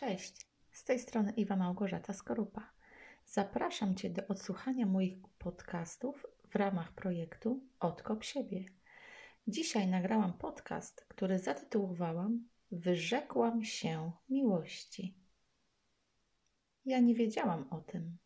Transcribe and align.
Cześć, 0.00 0.46
z 0.72 0.84
tej 0.84 0.98
strony 0.98 1.32
Iwa 1.32 1.56
Małgorzata 1.56 2.12
Skorupa. 2.12 2.70
Zapraszam 3.26 3.94
Cię 3.94 4.10
do 4.10 4.26
odsłuchania 4.26 4.86
moich 4.86 5.18
podcastów 5.38 6.26
w 6.50 6.56
ramach 6.56 6.92
projektu 6.92 7.60
Odkop 7.80 8.24
siebie. 8.24 8.64
Dzisiaj 9.46 9.86
nagrałam 9.86 10.32
podcast, 10.32 11.04
który 11.08 11.38
zatytułowałam 11.38 12.48
Wyrzekłam 12.70 13.64
się 13.64 14.12
miłości. 14.28 15.14
Ja 16.84 17.00
nie 17.00 17.14
wiedziałam 17.14 17.68
o 17.70 17.80
tym. 17.80 18.18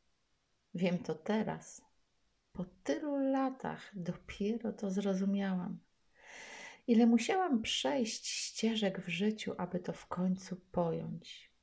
Wiem 0.75 0.99
to 0.99 1.14
teraz. 1.14 1.82
Po 2.53 2.64
tylu 2.85 3.17
latach 3.17 3.91
dopiero 3.95 4.72
to 4.72 4.91
zrozumiałam. 4.91 5.79
Ile 6.86 7.07
musiałam 7.07 7.63
przejść 7.63 8.27
ścieżek 8.27 9.00
w 9.00 9.09
życiu, 9.09 9.54
aby 9.59 9.81
to 9.81 9.93
w 9.93 10.07
końcu 10.07 10.57
pojąć. 10.57 11.54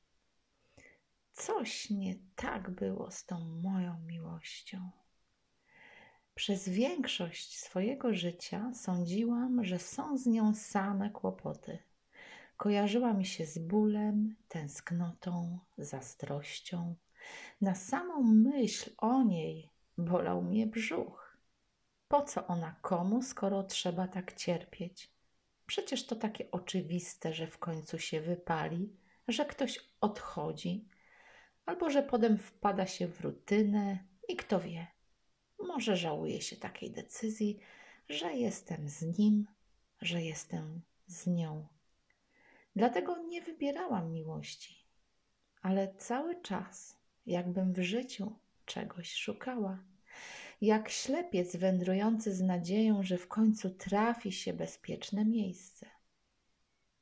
Coś 1.33 1.89
nie 1.89 2.15
tak 2.35 2.69
było 2.69 3.11
z 3.11 3.25
tą 3.25 3.39
moją 3.39 3.99
miłością. 3.99 4.91
Przez 6.35 6.69
większość 6.69 7.57
swojego 7.57 8.13
życia 8.13 8.71
sądziłam, 8.73 9.63
że 9.63 9.79
są 9.79 10.17
z 10.17 10.25
nią 10.25 10.53
same 10.55 11.09
kłopoty. 11.09 11.79
Kojarzyła 12.57 13.13
mi 13.13 13.25
się 13.25 13.45
z 13.45 13.57
bólem, 13.57 14.35
tęsknotą, 14.47 15.59
zazdrością. 15.77 16.95
Na 17.61 17.75
samą 17.75 18.23
myśl 18.23 18.91
o 18.97 19.23
niej 19.23 19.69
bolał 19.97 20.41
mnie 20.41 20.67
brzuch. 20.67 21.37
Po 22.07 22.21
co 22.23 22.47
ona 22.47 22.75
komu, 22.81 23.21
skoro 23.21 23.63
trzeba 23.63 24.07
tak 24.07 24.35
cierpieć? 24.35 25.11
Przecież 25.65 26.05
to 26.05 26.15
takie 26.15 26.51
oczywiste, 26.51 27.33
że 27.33 27.47
w 27.47 27.57
końcu 27.57 27.99
się 27.99 28.21
wypali, 28.21 28.95
że 29.27 29.45
ktoś 29.45 29.79
odchodzi, 30.01 30.87
albo 31.65 31.89
że 31.89 32.03
potem 32.03 32.37
wpada 32.37 32.87
się 32.87 33.07
w 33.07 33.21
rutynę 33.21 33.97
i 34.27 34.35
kto 34.35 34.59
wie, 34.59 34.87
może 35.59 35.97
żałuje 35.97 36.41
się 36.41 36.55
takiej 36.55 36.91
decyzji, 36.91 37.59
że 38.09 38.33
jestem 38.33 38.89
z 38.89 39.17
nim, 39.19 39.47
że 40.01 40.21
jestem 40.21 40.81
z 41.07 41.27
nią. 41.27 41.67
Dlatego 42.75 43.17
nie 43.17 43.41
wybierałam 43.41 44.11
miłości, 44.11 44.85
ale 45.61 45.95
cały 45.95 46.41
czas, 46.41 46.97
jakbym 47.25 47.73
w 47.73 47.79
życiu 47.79 48.35
czegoś 48.65 49.13
szukała. 49.13 49.83
Jak 50.61 50.89
ślepiec 50.89 51.55
wędrujący 51.55 52.35
z 52.35 52.41
nadzieją, 52.41 53.03
że 53.03 53.17
w 53.17 53.27
końcu 53.27 53.69
trafi 53.69 54.31
się 54.31 54.53
bezpieczne 54.53 55.25
miejsce. 55.25 55.85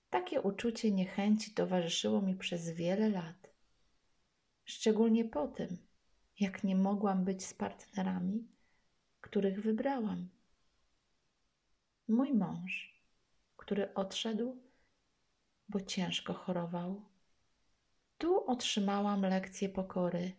Takie 0.09 0.41
uczucie 0.41 0.91
niechęci 0.91 1.51
towarzyszyło 1.51 2.21
mi 2.21 2.35
przez 2.35 2.69
wiele 2.69 3.09
lat. 3.09 3.48
Szczególnie 4.69 5.25
po 5.25 5.47
tym, 5.47 5.77
jak 6.39 6.63
nie 6.63 6.75
mogłam 6.75 7.25
być 7.25 7.45
z 7.45 7.53
partnerami, 7.53 8.47
których 9.21 9.61
wybrałam. 9.61 10.29
Mój 12.07 12.33
mąż, 12.33 13.01
który 13.57 13.93
odszedł, 13.93 14.61
bo 15.69 15.81
ciężko 15.81 16.33
chorował. 16.33 17.05
Tu 18.17 18.45
otrzymałam 18.45 19.21
lekcję 19.21 19.69
pokory 19.69 20.31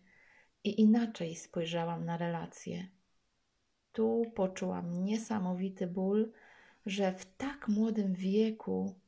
i 0.65 0.81
inaczej 0.81 1.37
spojrzałam 1.37 2.05
na 2.05 2.17
relacje. 2.17 2.89
Tu 3.93 4.33
poczułam 4.35 5.05
niesamowity 5.05 5.87
ból, 5.87 6.33
że 6.87 7.13
w 7.13 7.37
tak 7.37 7.69
młodym 7.69 8.15
wieku 8.15 9.01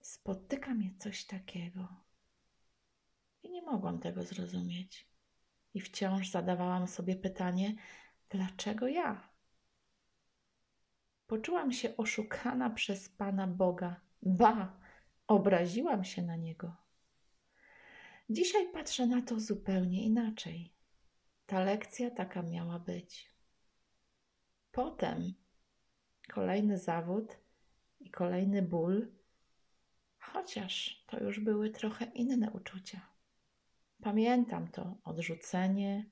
spotyka 0.00 0.74
mnie 0.74 0.90
coś 0.98 1.24
takiego. 1.24 2.11
Nie 3.52 3.62
mogłam 3.62 3.98
tego 3.98 4.22
zrozumieć. 4.22 5.08
I 5.74 5.80
wciąż 5.80 6.30
zadawałam 6.30 6.86
sobie 6.86 7.16
pytanie, 7.16 7.74
dlaczego 8.30 8.88
ja? 8.88 9.28
Poczułam 11.26 11.72
się 11.72 11.96
oszukana 11.96 12.70
przez 12.70 13.08
Pana 13.08 13.46
Boga. 13.46 14.00
Ba, 14.22 14.80
obraziłam 15.26 16.04
się 16.04 16.22
na 16.22 16.36
Niego. 16.36 16.76
Dzisiaj 18.30 18.72
patrzę 18.72 19.06
na 19.06 19.22
to 19.22 19.40
zupełnie 19.40 20.04
inaczej. 20.04 20.74
Ta 21.46 21.60
lekcja 21.60 22.10
taka 22.10 22.42
miała 22.42 22.78
być. 22.78 23.30
Potem 24.70 25.34
kolejny 26.28 26.78
zawód 26.78 27.36
i 28.00 28.10
kolejny 28.10 28.62
ból, 28.62 29.12
chociaż 30.18 31.04
to 31.06 31.20
już 31.20 31.40
były 31.40 31.70
trochę 31.70 32.04
inne 32.04 32.50
uczucia. 32.50 33.11
Pamiętam 34.02 34.68
to 34.68 34.96
odrzucenie, 35.04 36.10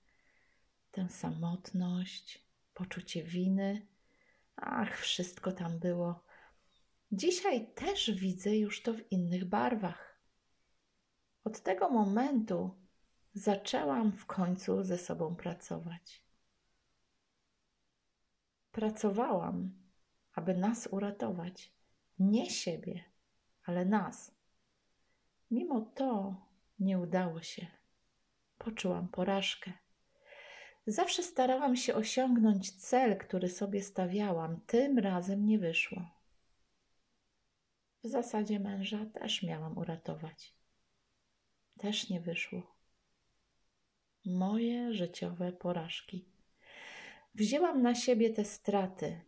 tę 0.90 1.08
samotność, 1.08 2.44
poczucie 2.74 3.22
winy. 3.22 3.86
Ach, 4.56 4.98
wszystko 4.98 5.52
tam 5.52 5.78
było. 5.78 6.24
Dzisiaj 7.12 7.74
też 7.74 8.10
widzę 8.10 8.56
już 8.56 8.82
to 8.82 8.94
w 8.94 9.12
innych 9.12 9.44
barwach. 9.44 10.20
Od 11.44 11.60
tego 11.60 11.90
momentu 11.90 12.70
zaczęłam 13.34 14.12
w 14.12 14.26
końcu 14.26 14.84
ze 14.84 14.98
sobą 14.98 15.36
pracować. 15.36 16.24
Pracowałam, 18.72 19.72
aby 20.34 20.54
nas 20.54 20.88
uratować. 20.90 21.72
Nie 22.18 22.50
siebie, 22.50 23.04
ale 23.64 23.84
nas. 23.84 24.34
Mimo 25.50 25.80
to 25.80 26.36
nie 26.78 26.98
udało 26.98 27.42
się. 27.42 27.79
Poczułam 28.65 29.09
porażkę. 29.09 29.72
Zawsze 30.87 31.22
starałam 31.22 31.76
się 31.76 31.94
osiągnąć 31.94 32.72
cel, 32.72 33.19
który 33.19 33.48
sobie 33.48 33.82
stawiałam. 33.82 34.60
Tym 34.66 34.98
razem 34.98 35.47
nie 35.47 35.59
wyszło. 35.59 36.10
W 38.04 38.09
zasadzie 38.09 38.60
męża 38.60 39.06
też 39.06 39.43
miałam 39.43 39.78
uratować. 39.78 40.54
Też 41.78 42.09
nie 42.09 42.21
wyszło. 42.21 42.76
Moje 44.25 44.94
życiowe 44.94 45.53
porażki. 45.53 46.28
Wzięłam 47.34 47.82
na 47.82 47.94
siebie 47.94 48.31
te 48.31 48.44
straty. 48.44 49.21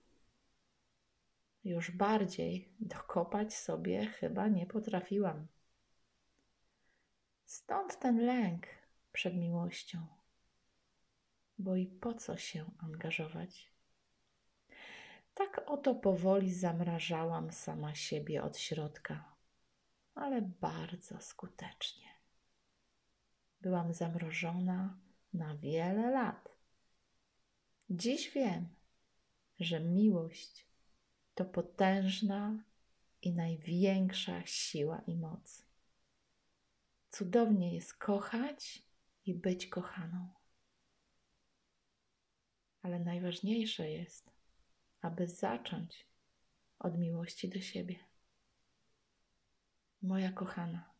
Już 1.65 1.91
bardziej 1.91 2.75
dokopać 2.81 3.55
sobie 3.55 4.07
chyba 4.07 4.49
nie 4.49 4.67
potrafiłam. 4.67 5.47
Stąd 7.45 7.99
ten 7.99 8.27
lęk 8.27 8.82
przed 9.13 9.37
miłością. 9.37 10.07
Bo 11.59 11.77
i 11.77 11.87
po 11.87 12.15
co 12.15 12.37
się 12.37 12.71
angażować? 12.79 13.73
Tak 15.35 15.63
oto 15.67 15.95
powoli 15.95 16.55
zamrażałam 16.55 17.53
sama 17.53 17.95
siebie 17.95 18.43
od 18.43 18.59
środka, 18.59 19.35
ale 20.15 20.43
bardzo 20.43 21.21
skutecznie. 21.21 22.09
Byłam 23.61 23.95
zamrożona 23.95 24.99
na 25.33 25.57
wiele 25.57 26.11
lat. 26.11 26.57
Dziś 27.91 28.31
wiem, 28.31 28.69
że 29.61 29.81
miłość 29.81 30.67
to 31.35 31.45
potężna 31.45 32.65
i 33.23 33.33
największa 33.33 34.47
siła 34.47 35.03
i 35.07 35.17
moc. 35.17 35.63
Cudownie 37.11 37.75
jest 37.75 37.95
kochać 37.95 38.83
i 39.27 39.35
być 39.35 39.67
kochaną. 39.67 40.29
Ale 42.83 42.99
najważniejsze 42.99 43.91
jest, 43.91 44.31
aby 45.01 45.27
zacząć 45.29 46.07
od 46.79 46.99
miłości 46.99 47.49
do 47.49 47.61
siebie. 47.61 47.99
Moja 50.03 50.33
kochana, 50.33 50.91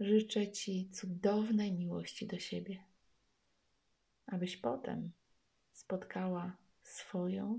życzę 0.00 0.52
Ci 0.52 0.90
cudownej 0.90 1.72
miłości 1.72 2.26
do 2.26 2.38
siebie, 2.38 2.84
abyś 4.26 4.56
potem 4.56 5.12
spotkała 5.72 6.56
swoją 6.82 7.58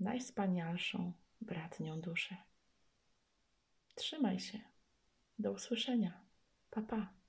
najwspanialszą 0.00 1.12
bratnią 1.40 2.00
duszę. 2.00 2.36
Trzymaj 3.94 4.40
się. 4.40 4.60
Do 5.38 5.52
usłyszenia. 5.52 6.20
Pa, 6.70 6.82
pa. 6.82 7.19